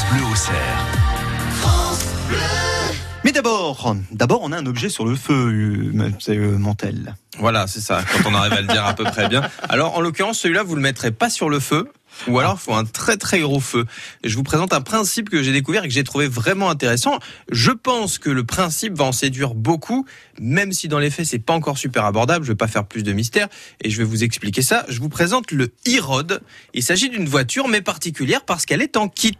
France 0.00 0.12
Bleu 0.12 0.24
au 0.30 0.34
cerf. 0.34 0.86
Mais 3.24 3.32
d'abord, 3.32 3.94
d'abord, 4.12 4.40
on 4.42 4.52
a 4.52 4.56
un 4.56 4.64
objet 4.66 4.88
sur 4.88 5.04
le 5.04 5.14
feu, 5.14 5.50
euh, 5.52 5.90
monsieur 5.92 6.56
Montel. 6.56 7.16
Voilà, 7.40 7.66
c'est 7.66 7.80
ça, 7.80 8.04
quand 8.12 8.30
on 8.30 8.34
arrive 8.34 8.52
à 8.52 8.60
le 8.60 8.66
dire 8.66 8.84
à 8.84 8.94
peu 8.94 9.04
près 9.04 9.28
bien. 9.28 9.42
Alors, 9.68 9.96
en 9.96 10.00
l'occurrence, 10.00 10.38
celui-là, 10.38 10.62
vous 10.62 10.76
le 10.76 10.82
mettrez 10.82 11.10
pas 11.10 11.30
sur 11.30 11.48
le 11.48 11.58
feu, 11.58 11.90
ou 12.28 12.38
alors 12.38 12.58
il 12.60 12.62
faut 12.62 12.74
un 12.74 12.84
très 12.84 13.16
très 13.16 13.40
gros 13.40 13.60
feu. 13.60 13.86
Je 14.24 14.34
vous 14.36 14.42
présente 14.42 14.72
un 14.72 14.80
principe 14.80 15.30
que 15.30 15.42
j'ai 15.42 15.52
découvert 15.52 15.84
et 15.84 15.88
que 15.88 15.94
j'ai 15.94 16.04
trouvé 16.04 16.28
vraiment 16.28 16.68
intéressant. 16.68 17.18
Je 17.50 17.70
pense 17.70 18.18
que 18.18 18.30
le 18.30 18.44
principe 18.44 18.94
va 18.94 19.04
en 19.04 19.12
séduire 19.12 19.54
beaucoup, 19.54 20.06
même 20.38 20.72
si 20.72 20.88
dans 20.88 20.98
les 20.98 21.10
faits 21.10 21.26
c'est 21.26 21.38
pas 21.38 21.54
encore 21.54 21.78
super 21.78 22.04
abordable. 22.04 22.44
Je 22.44 22.52
vais 22.52 22.56
pas 22.56 22.66
faire 22.66 22.84
plus 22.84 23.02
de 23.02 23.12
mystère 23.12 23.48
et 23.82 23.90
je 23.90 23.98
vais 23.98 24.04
vous 24.04 24.24
expliquer 24.24 24.62
ça. 24.62 24.84
Je 24.88 25.00
vous 25.00 25.08
présente 25.08 25.50
le 25.52 25.72
e-rod. 25.86 26.42
Il 26.74 26.82
s'agit 26.82 27.08
d'une 27.08 27.28
voiture 27.28 27.68
mais 27.68 27.80
particulière 27.80 28.44
parce 28.44 28.66
qu'elle 28.66 28.82
est 28.82 28.96
en 28.96 29.08
kit 29.08 29.38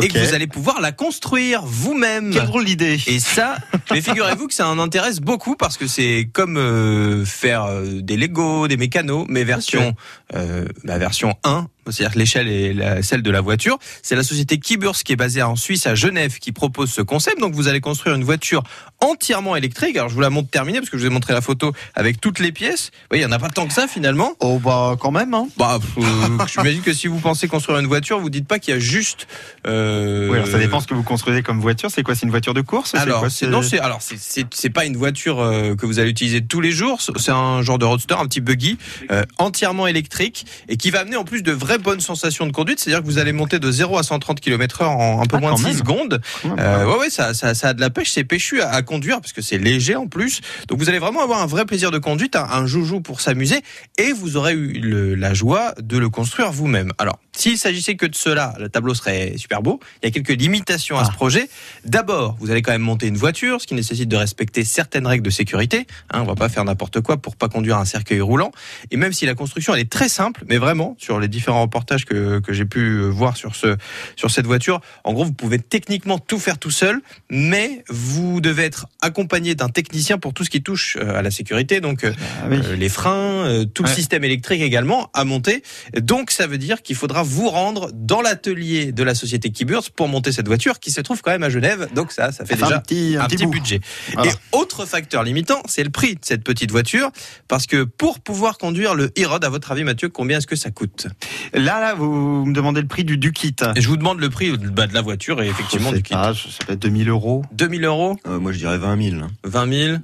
et 0.00 0.08
que 0.08 0.18
vous 0.18 0.34
allez 0.34 0.46
pouvoir 0.46 0.80
la 0.80 0.92
construire 0.92 1.62
vous-même. 1.64 2.30
Quelle 2.32 2.46
drôle 2.46 2.64
d'idée. 2.64 2.98
Et 3.06 3.18
ça, 3.18 3.56
mais 3.90 4.00
figurez-vous 4.00 4.48
que 4.48 4.54
ça 4.54 4.68
en 4.68 4.78
intéresse 4.78 5.20
beaucoup 5.20 5.56
parce 5.56 5.76
que 5.76 5.86
c'est 5.86 6.28
comme 6.32 6.56
euh, 6.56 7.24
faire 7.24 7.64
euh, 7.64 8.00
des 8.00 8.16
Lego, 8.16 8.68
des 8.68 8.76
mécanos, 8.76 9.26
mais 9.28 9.44
version 9.44 9.94
euh, 10.34 10.66
la 10.84 10.98
version 10.98 11.36
1, 11.44 11.68
c'est-à-dire 11.90 12.14
que 12.14 12.18
l'échelle 12.18 12.48
est 12.48 13.02
celle 13.02 13.22
de 13.22 13.30
la 13.30 13.40
voiture. 13.40 13.78
C'est 14.02 14.16
la 14.16 14.22
société 14.22 14.58
Kiburs 14.58 14.94
qui 15.04 15.12
est 15.12 15.16
basée 15.16 15.42
en 15.42 15.56
Suisse 15.56 15.86
à 15.86 15.94
Genève 15.94 16.38
qui 16.38 16.52
propose 16.52 16.90
ce 16.90 17.02
concept. 17.02 17.40
Donc 17.40 17.54
vous 17.54 17.68
allez 17.68 17.80
construire 17.80 18.14
une 18.14 18.24
voiture 18.24 18.62
entièrement 19.00 19.56
électrique. 19.56 19.96
Alors 19.96 20.08
je 20.08 20.14
vous 20.14 20.20
la 20.20 20.30
montre 20.30 20.50
terminée 20.50 20.78
parce 20.78 20.90
que 20.90 20.96
je 20.96 21.02
vous 21.02 21.08
ai 21.08 21.12
montré 21.14 21.32
la 21.32 21.40
photo 21.40 21.72
avec 21.94 22.20
toutes 22.20 22.38
les 22.38 22.52
pièces. 22.52 22.90
Vous 22.92 23.06
voyez, 23.10 23.22
il 23.24 23.26
y 23.26 23.28
en 23.28 23.32
a 23.32 23.38
pas 23.38 23.48
tant 23.50 23.66
que 23.66 23.72
ça 23.74 23.86
finalement. 23.88 24.32
Oh 24.40 24.58
bah 24.58 24.96
quand 24.98 25.10
même, 25.10 25.34
hein. 25.34 25.48
Bah, 25.56 25.78
euh, 25.98 26.02
j'imagine 26.46 26.82
que 26.82 26.92
si 26.92 27.06
vous 27.06 27.18
pensez 27.18 27.48
construire 27.48 27.78
une 27.78 27.86
voiture, 27.86 28.18
vous 28.20 28.30
dites 28.30 28.46
pas 28.46 28.58
qu'il 28.58 28.74
y 28.74 28.76
a 28.76 28.80
juste. 28.80 29.26
Euh, 29.66 30.28
Oui, 30.28 30.36
alors 30.36 30.48
ça 30.48 30.58
dépend 30.58 30.80
ce 30.80 30.86
que 30.86 30.94
vous 30.94 31.02
construisez 31.02 31.42
comme 31.42 31.60
voiture. 31.60 31.90
C'est 31.90 32.02
quoi 32.02 32.14
C'est 32.14 32.24
une 32.24 32.30
voiture 32.30 32.54
de 32.54 32.60
course? 32.60 32.94
Alors, 32.94 33.30
c'est 33.30 33.46
non, 33.46 33.62
c'est 33.62 33.78
alors 33.78 34.00
c'est- 34.00 34.70
pas 34.70 34.84
une 34.86 34.96
voiture 34.96 35.40
euh, 35.40 35.74
que 35.76 35.86
vous 35.86 35.98
allez 36.00 36.10
utiliser 36.10 36.40
tous 36.44 36.60
les 36.60 36.72
jours. 36.72 37.00
C'est 37.00 37.30
un 37.30 37.62
genre 37.62 37.78
de 37.78 37.84
roadster, 37.84 38.14
un 38.18 38.26
petit 38.26 38.40
buggy 38.40 38.78
euh, 39.10 39.22
entièrement 39.38 39.86
électrique 39.86 40.46
et 40.68 40.76
qui 40.76 40.90
va 40.90 41.00
amener 41.00 41.16
en 41.16 41.24
plus 41.24 41.42
de 41.42 41.52
vraies 41.74 41.82
bonnes 41.82 42.00
sensations 42.00 42.46
de 42.46 42.52
conduite. 42.52 42.80
C'est-à-dire 42.80 43.00
que 43.02 43.06
vous 43.06 43.18
allez 43.18 43.32
monter 43.32 43.58
de 43.58 43.70
0 43.70 43.98
à 43.98 44.02
130 44.02 44.40
km/h 44.40 44.84
en 44.86 45.20
un 45.22 45.26
peu 45.26 45.36
Ah, 45.36 45.40
moins 45.40 45.50
de 45.52 45.56
quand 45.56 45.62
6 45.62 45.66
même. 45.66 45.76
secondes. 45.76 46.20
Euh, 46.44 46.84
ouais. 46.84 46.92
ouais, 46.92 46.98
ouais, 47.00 47.10
ça, 47.10 47.34
ça, 47.34 47.54
ça 47.54 47.68
a 47.68 47.72
de 47.74 47.80
la 47.80 47.90
pêche, 47.90 48.10
c'est 48.12 48.24
péchu 48.24 48.60
à, 48.60 48.70
à 48.70 48.82
conduire 48.82 49.20
parce 49.20 49.32
que 49.32 49.42
c'est 49.42 49.58
léger 49.58 49.96
en 49.96 50.06
plus. 50.06 50.40
Donc 50.68 50.78
vous 50.78 50.88
allez 50.88 50.98
vraiment 50.98 51.22
avoir 51.22 51.40
un 51.40 51.46
vrai 51.46 51.64
plaisir 51.64 51.90
de 51.90 51.98
conduite, 51.98 52.36
un, 52.36 52.44
un 52.44 52.66
joujou 52.66 53.00
pour 53.00 53.20
s'amuser 53.20 53.60
et 53.98 54.12
vous 54.12 54.36
aurez 54.36 54.52
eu 54.52 54.78
le- 54.80 55.14
la 55.14 55.34
joie 55.34 55.74
de 55.80 55.98
le 55.98 56.08
construire 56.08 56.50
vous-même. 56.52 56.92
Alors, 56.98 57.18
s'il 57.36 57.58
s'agissait 57.58 57.96
que 57.96 58.06
de 58.06 58.14
cela, 58.14 58.54
le 58.58 58.68
tableau 58.68 58.94
serait 58.94 59.34
super 59.36 59.60
beau. 59.62 59.80
Il 60.02 60.06
y 60.06 60.08
a 60.08 60.10
quelques 60.12 60.40
limitations 60.40 60.98
à 60.98 61.04
ce 61.04 61.10
Ah. 61.10 61.14
projet. 61.14 61.48
D'abord, 61.84 62.36
vous 62.40 62.50
allez 62.50 62.62
quand 62.62 62.72
même 62.72 62.82
monter 62.82 63.06
une 63.08 63.16
voiture, 63.16 63.60
ce 63.60 63.66
qui 63.66 63.74
nécessite 63.74 64.08
de 64.08 64.16
respecter 64.16 64.64
certaines 64.64 65.06
règles 65.06 65.24
de 65.24 65.30
sécurité. 65.30 65.86
Hein, 66.10 66.20
on 66.22 66.24
va 66.24 66.34
pas 66.34 66.48
faire 66.48 66.64
n'importe 66.64 67.00
quoi 67.00 67.16
pour 67.16 67.36
pas 67.36 67.48
conduire 67.48 67.78
un 67.78 67.84
cercueil 67.84 68.20
roulant. 68.20 68.52
Et 68.90 68.96
même 68.96 69.12
si 69.12 69.26
la 69.26 69.34
construction 69.34 69.74
elle 69.74 69.80
est 69.80 69.90
très 69.90 70.08
simple, 70.08 70.44
mais 70.48 70.58
vraiment 70.58 70.96
sur 70.98 71.18
les 71.20 71.28
différents 71.28 71.62
reportages 71.62 72.04
que, 72.04 72.38
que 72.40 72.52
j'ai 72.52 72.64
pu 72.64 73.00
voir 73.08 73.36
sur 73.36 73.56
ce 73.56 73.76
sur 74.16 74.30
cette 74.30 74.46
voiture, 74.46 74.80
en 75.04 75.12
gros, 75.12 75.24
vous 75.24 75.32
pouvez 75.32 75.58
techniquement 75.58 76.18
tout 76.18 76.38
faire 76.38 76.58
tout 76.58 76.70
seul, 76.70 77.00
mais 77.30 77.84
vous 77.88 78.40
devez 78.40 78.64
être 78.64 78.86
accompagné 79.02 79.54
d'un 79.54 79.68
technicien 79.68 80.18
pour 80.18 80.32
tout 80.34 80.44
ce 80.44 80.50
qui 80.50 80.62
touche 80.62 80.96
euh, 81.00 81.18
à 81.18 81.22
la 81.22 81.30
sécurité, 81.30 81.80
donc 81.80 82.04
euh, 82.04 82.12
Ah 82.42 82.46
oui. 82.50 82.58
euh, 82.64 82.76
les 82.76 82.88
freins, 82.88 83.44
euh, 83.46 83.64
tout 83.64 83.82
le 83.82 83.88
système 83.88 84.22
électrique 84.24 84.60
également 84.62 85.10
à 85.14 85.24
monter. 85.24 85.62
Donc 85.98 86.30
ça 86.30 86.46
veut 86.46 86.58
dire 86.58 86.82
qu'il 86.82 86.96
faudra 86.96 87.22
vous 87.24 87.48
rendre 87.48 87.90
dans 87.92 88.20
l'atelier 88.20 88.92
de 88.92 89.02
la 89.02 89.14
société 89.14 89.50
Kiburs 89.50 89.90
pour 89.90 90.08
monter 90.08 90.32
cette 90.32 90.46
voiture 90.46 90.78
qui 90.78 90.90
se 90.90 91.00
trouve 91.00 91.22
quand 91.22 91.30
même 91.30 91.42
à 91.42 91.50
Genève. 91.50 91.88
Donc 91.94 92.12
ça, 92.12 92.30
ça 92.32 92.44
fait 92.44 92.56
Ça 92.56 92.66
déjà 92.66 92.76
un 92.76 92.80
petit, 92.80 93.16
un 93.18 93.22
un 93.22 93.26
petit 93.26 93.36
petit 93.36 93.44
bout. 93.46 93.52
budget. 93.52 93.80
Voilà. 94.14 94.30
Et 94.30 94.34
autre 94.52 94.86
facteur 94.86 95.22
limitant, 95.24 95.62
c'est 95.66 95.84
le 95.84 95.90
prix 95.90 96.14
de 96.14 96.20
cette 96.22 96.44
petite 96.44 96.70
voiture, 96.70 97.10
parce 97.48 97.66
que 97.66 97.84
pour 97.84 98.20
pouvoir 98.20 98.58
conduire 98.58 98.94
le 98.94 99.10
e-rod, 99.18 99.44
à 99.44 99.48
votre 99.48 99.72
avis, 99.72 99.84
Mathieu, 99.84 100.08
combien 100.08 100.38
est-ce 100.38 100.46
que 100.46 100.56
ça 100.56 100.70
coûte? 100.70 101.06
Là, 101.52 101.80
là, 101.80 101.94
vous 101.94 102.44
me 102.44 102.52
demandez 102.52 102.80
le 102.80 102.86
prix 102.88 103.04
du, 103.04 103.16
du 103.18 103.32
kit. 103.32 103.54
Et 103.76 103.80
Je 103.80 103.88
vous 103.88 103.96
demande 103.96 104.20
le 104.20 104.30
prix 104.30 104.56
bah, 104.56 104.86
de 104.86 104.94
la 104.94 105.02
voiture 105.02 105.42
et 105.42 105.48
effectivement 105.48 105.90
je 105.90 105.96
sais 105.96 106.02
du 106.02 106.02
kit. 106.04 106.14
pas, 106.14 106.32
je 106.32 106.48
sais 106.48 106.64
pas, 106.66 106.76
2000 106.76 107.08
euros. 107.08 107.42
2000 107.52 107.84
euros, 107.84 108.16
Euh, 108.26 108.38
moi, 108.38 108.52
je 108.52 108.58
dirais 108.58 108.78
20 108.78 109.10
000. 109.10 109.22
hein. 109.22 109.28
20 109.44 109.72
000. 109.86 109.98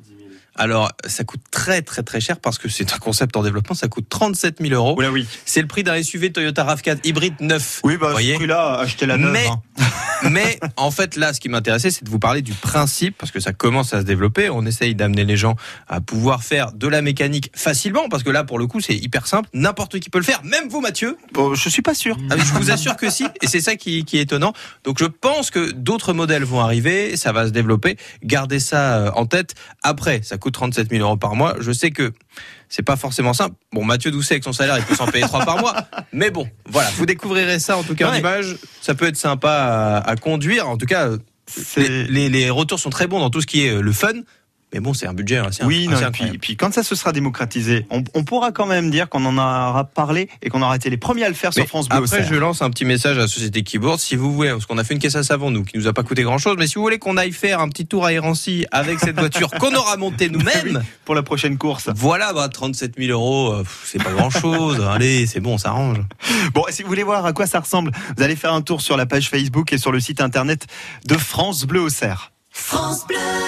Alors, 0.61 0.93
ça 1.07 1.25
coûte 1.25 1.41
très 1.51 1.81
très 1.81 2.03
très 2.03 2.21
cher 2.21 2.39
parce 2.39 2.59
que 2.59 2.69
c'est 2.69 2.93
un 2.93 2.99
concept 2.99 3.35
en 3.35 3.43
développement. 3.43 3.75
Ça 3.75 3.89
coûte 3.89 4.05
37 4.11 4.59
000 4.61 4.75
euros. 4.75 4.95
Oula, 4.95 5.11
oui. 5.11 5.27
C'est 5.47 5.63
le 5.63 5.67
prix 5.67 5.83
d'un 5.85 6.03
SUV 6.03 6.33
Toyota 6.33 6.65
RAV4 6.65 6.99
hybride 7.05 7.33
neuf. 7.41 7.81
Oui, 7.83 7.97
bah, 7.97 8.09
ce 8.09 8.13
Voyez 8.13 8.35
prix-là, 8.35 8.79
achetez 8.81 9.07
la 9.07 9.17
neuve. 9.17 9.33
Mais- 9.33 9.47
hein. 9.47 9.63
Mais 10.29 10.59
en 10.77 10.91
fait, 10.91 11.17
là, 11.17 11.33
ce 11.33 11.41
qui 11.41 11.49
m'intéressait, 11.49 11.91
c'est 11.91 12.05
de 12.05 12.11
vous 12.11 12.19
parler 12.19 12.43
du 12.43 12.53
principe, 12.53 13.17
parce 13.17 13.33
que 13.33 13.41
ça 13.41 13.53
commence 13.53 13.95
à 13.95 14.01
se 14.01 14.05
développer. 14.05 14.51
On 14.51 14.67
essaye 14.67 14.95
d'amener 14.95 15.25
les 15.25 15.37
gens 15.37 15.57
à 15.89 16.01
pouvoir 16.01 16.43
faire 16.43 16.73
de 16.73 16.89
la 16.89 17.03
mécanique 17.03 17.51
facilement, 17.55 18.09
parce 18.09 18.23
que 18.23 18.31
là, 18.31 18.45
pour 18.45 18.59
le 18.59 18.67
coup, 18.67 18.81
c'est 18.81 18.97
hyper 18.97 19.27
simple. 19.27 19.49
N'importe 19.55 19.99
qui 20.01 20.11
peut 20.11 20.19
le 20.19 20.25
faire, 20.25 20.43
même 20.45 20.69
vous, 20.69 20.81
Mathieu. 20.81 21.17
Bon, 21.33 21.55
je 21.55 21.69
suis 21.69 21.83
pas 21.83 21.95
sûr. 21.95 22.17
Ah, 22.31 22.37
je 22.37 22.53
vous 22.55 22.71
assure 22.71 22.97
que 22.97 23.11
si, 23.11 23.25
et 23.43 23.47
c'est 23.47 23.61
ça 23.61 23.77
qui, 23.77 24.05
qui 24.05 24.19
est 24.19 24.23
étonnant. 24.23 24.53
Donc 24.85 24.99
je 24.99 25.05
pense 25.05 25.51
que 25.51 25.71
d'autres 25.73 26.13
modèles 26.13 26.45
vont 26.45 26.61
arriver, 26.61 27.17
ça 27.17 27.33
va 27.33 27.47
se 27.47 27.53
développer. 27.53 27.97
Gardez 28.25 28.61
ça 28.61 28.99
euh, 28.99 29.11
en 29.15 29.27
tête. 29.27 29.55
Après, 29.83 30.21
ça 30.23 30.39
coûte 30.39 30.55
37 30.55 30.91
000 30.91 31.03
euros 31.03 31.17
par 31.17 31.35
mois. 31.35 31.57
Je 31.61 31.73
sais 31.73 31.91
que 31.91 32.13
c'est 32.69 32.83
pas 32.83 32.97
forcément 32.97 33.33
simple. 33.33 33.55
Bon, 33.73 33.85
Mathieu 33.85 34.11
Doucet, 34.11 34.35
avec 34.35 34.45
son 34.45 34.53
salaire, 34.53 34.79
il 34.79 34.85
peut 34.85 34.95
s'en 34.95 35.07
payer 35.07 35.25
trois 35.25 35.45
par 35.45 35.59
mois. 35.59 35.75
Mais 36.13 36.31
bon, 36.31 36.49
voilà, 36.69 36.89
vous 36.97 37.07
découvrirez 37.07 37.59
ça 37.59 37.77
en 37.77 37.83
tout 37.83 37.95
cas 37.95 38.09
en 38.09 38.13
Ouais. 38.13 38.19
image. 38.21 38.57
Ça 38.81 38.95
peut 38.95 39.07
être 39.07 39.17
sympa 39.17 39.51
à, 39.51 39.97
à 40.11 40.17
conduire. 40.17 40.69
En 40.69 40.77
tout 40.77 40.87
cas, 40.87 41.09
les- 41.77 42.29
les 42.29 42.51
retours 42.51 42.79
sont 42.79 42.91
très 42.91 43.07
bons 43.07 43.19
dans 43.19 43.31
tout 43.31 43.41
ce 43.41 43.47
qui 43.47 43.67
est 43.67 43.71
euh, 43.71 43.81
le 43.81 43.93
fun. 43.93 44.13
Mais 44.73 44.81
bon, 44.81 44.95
c'est 44.95 45.07
un 45.07 45.15
budget 45.15 45.39
assez, 45.39 45.65
Oui, 45.65 45.89
non, 45.89 45.97
assez 45.97 46.05
et 46.07 46.11
puis, 46.11 46.39
puis 46.39 46.57
quand 46.57 46.73
ça 46.73 46.83
se 46.83 46.95
sera 46.95 47.13
démocratisé, 47.13 47.87
on, 47.91 48.05
on 48.15 48.23
pourra 48.23 48.53
quand 48.53 48.67
même 48.67 48.91
dire 48.91 49.09
qu'on 49.09 49.25
en 49.25 49.37
aura 49.37 49.85
parlé 49.85 50.29
et 50.43 50.49
qu'on 50.49 50.63
aura 50.63 50.77
été 50.77 50.91
les 50.91 50.97
premiers 50.97 51.25
à 51.25 51.29
le 51.29 51.35
faire 51.35 51.51
Mais 51.57 51.63
sur 51.63 51.69
France 51.69 51.89
Bleu. 51.89 51.99
Après, 51.99 52.25
je 52.25 52.35
lance 52.37 52.63
un 52.63 52.71
petit 52.71 52.85
message 52.85 53.17
à 53.19 53.23
la 53.23 53.29
société 53.29 53.63
Keyboard. 53.63 53.99
Si 53.99 54.15
vous 54.15 54.33
voulez, 54.33 54.51
parce 54.51 54.67
qu'on 54.67 54.79
a 54.79 54.85
fait 54.85 54.95
une 54.95 55.01
caisse 55.01 55.17
à 55.17 55.25
savon, 55.25 55.51
nous, 55.51 55.65
qui 55.65 55.77
nous 55.77 55.89
a 55.89 55.93
pas 55.93 56.05
coûté 56.05 56.23
grand 56.23 56.39
chose, 56.39 56.57
mais 56.59 56.69
si 56.69 56.77
vous 56.77 56.83
voulez 56.83 56.99
qu'on 56.99 57.17
aille 57.17 57.33
faire 57.33 57.61
un 57.61 57.69
petit 57.69 57.87
tour 57.87 58.05
à 58.05 58.13
Hérancy 58.13 58.67
avec 58.71 59.01
cette 59.01 59.19
voiture 59.19 59.51
qu'on 59.51 59.75
aura 59.75 59.97
montée 59.97 60.29
nous-mêmes, 60.31 60.83
pour 61.05 61.15
la 61.15 61.23
prochaine 61.23 61.59
course. 61.59 61.89
voilà, 61.95 62.33
bah, 62.33 62.49
37 62.49 62.95
000 62.97 63.11
euros, 63.11 63.53
euh, 63.53 63.65
c'est 63.85 64.03
pas 64.03 64.13
grand 64.13 64.31
chose. 64.31 64.81
Allez, 64.91 65.27
c'est 65.27 65.41
bon, 65.41 65.55
on 65.55 65.59
s'arrange. 65.59 65.99
Bon, 66.55 66.65
et 66.69 66.73
si 66.73 66.83
vous 66.83 66.89
voulez 66.89 67.03
voir 67.03 67.27
à 67.27 67.33
quoi 67.33 67.47
ça 67.47 67.61
ressemble, 67.61 67.91
vous 68.17 68.23
allez 68.23 68.37
faire 68.37 68.53
un 68.53 68.63
tour 68.63 68.81
sur 68.81 68.97
la 68.97 69.07
page 69.07 69.29
Facebook 69.29 69.73
et 69.73 69.79
sur 69.79 69.91
le 69.91 69.99
site 69.99 70.21
internet 70.21 70.67
de 71.07 71.17
France 71.17 71.65
Bleu 71.65 71.81
au 71.81 71.89
Cerf. 71.89 72.33
France 72.51 73.07
Bleu. 73.07 73.41